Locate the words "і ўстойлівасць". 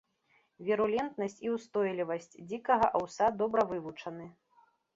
1.49-2.39